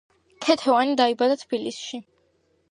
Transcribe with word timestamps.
ქეთევანი 0.45 0.97
დაიბადა 1.03 1.37
თბილისში. 1.45 2.03